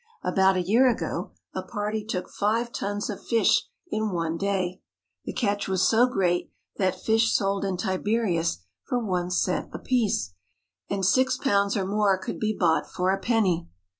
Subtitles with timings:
[0.23, 4.81] About a year ago a party took five tons of fish in one day.
[5.25, 10.33] The catch was so great that fish sold in Tiberias for one cent apiece,
[10.89, 13.67] and six pounds or more could be bought for a penny.